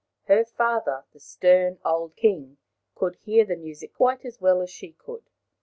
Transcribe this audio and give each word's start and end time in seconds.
Her 0.23 0.43
father, 0.43 1.03
the 1.13 1.19
stern 1.19 1.77
old 1.85 2.15
king, 2.15 2.57
could 2.95 3.17
hear 3.17 3.45
the 3.45 3.55
music 3.55 3.93
quite 3.93 4.25
as 4.25 4.41
well 4.41 4.59
as 4.63 4.71
she 4.71 4.93
could. 4.93 5.29